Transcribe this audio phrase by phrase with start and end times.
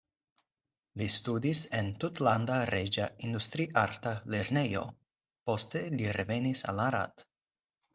[1.01, 4.85] Li studis en Tutlanda Reĝa Industriarta Lernejo,
[5.53, 7.33] poste li revenis al Arad.